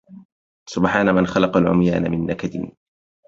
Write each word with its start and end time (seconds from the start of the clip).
سبحان 0.69 1.15
من 1.15 1.27
خلق 1.27 1.57
العميان 1.57 2.11
من 2.11 2.25
نكد 2.25 2.71